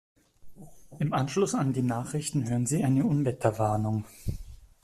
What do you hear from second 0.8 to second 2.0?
Im Anschluss an die